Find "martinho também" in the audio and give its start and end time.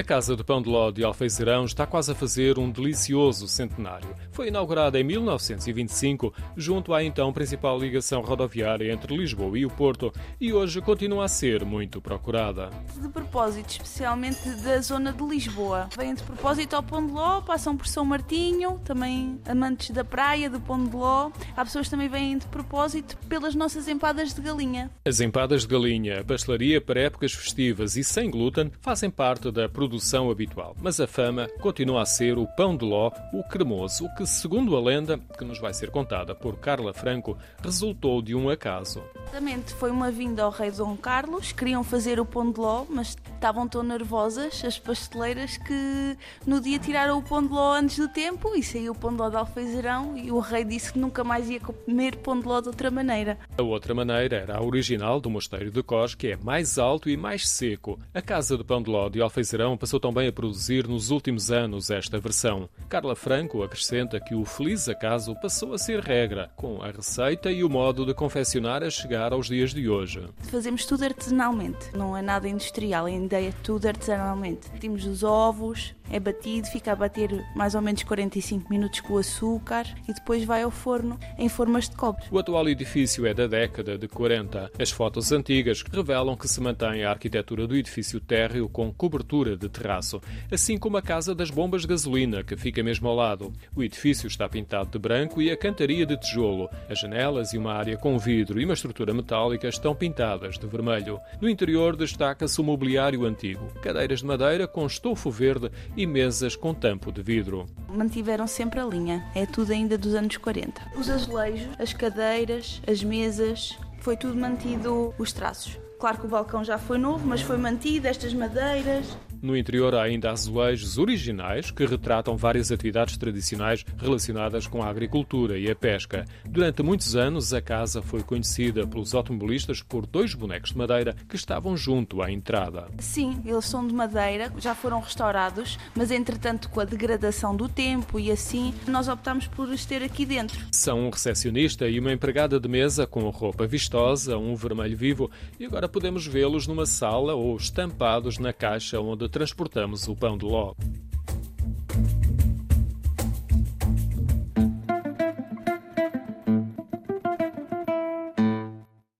18.06-19.38